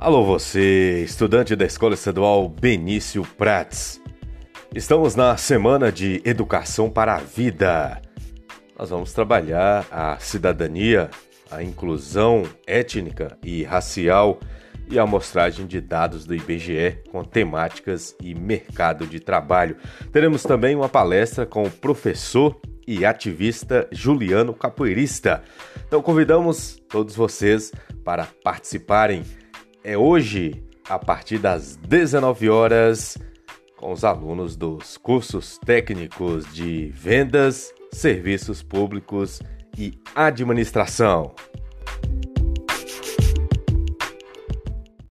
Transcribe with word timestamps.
Alô 0.00 0.24
você, 0.24 1.02
estudante 1.02 1.56
da 1.56 1.64
Escola 1.64 1.94
Estadual 1.94 2.48
Benício 2.48 3.26
Prats. 3.36 4.00
Estamos 4.72 5.16
na 5.16 5.36
semana 5.36 5.90
de 5.90 6.22
Educação 6.24 6.88
para 6.88 7.16
a 7.16 7.18
Vida. 7.18 8.00
Nós 8.78 8.90
vamos 8.90 9.12
trabalhar 9.12 9.84
a 9.90 10.16
cidadania, 10.20 11.10
a 11.50 11.64
inclusão 11.64 12.44
étnica 12.64 13.36
e 13.42 13.64
racial 13.64 14.38
e 14.88 15.00
a 15.00 15.02
amostragem 15.02 15.66
de 15.66 15.80
dados 15.80 16.24
do 16.24 16.32
IBGE 16.32 17.02
com 17.10 17.24
temáticas 17.24 18.14
e 18.22 18.36
mercado 18.36 19.04
de 19.04 19.18
trabalho. 19.18 19.76
Teremos 20.12 20.44
também 20.44 20.76
uma 20.76 20.88
palestra 20.88 21.44
com 21.44 21.64
o 21.64 21.70
professor 21.72 22.56
e 22.86 23.04
ativista 23.04 23.88
Juliano 23.90 24.54
Capoeirista. 24.54 25.42
Então 25.88 26.00
convidamos 26.00 26.80
todos 26.88 27.16
vocês 27.16 27.72
para 28.04 28.28
participarem. 28.44 29.24
É 29.88 29.96
hoje, 29.96 30.62
a 30.86 30.98
partir 30.98 31.38
das 31.38 31.76
19 31.76 32.50
horas, 32.50 33.16
com 33.78 33.90
os 33.90 34.04
alunos 34.04 34.54
dos 34.54 34.98
cursos 34.98 35.56
técnicos 35.64 36.44
de 36.52 36.88
vendas, 36.88 37.72
serviços 37.90 38.62
públicos 38.62 39.40
e 39.78 39.98
administração. 40.14 41.34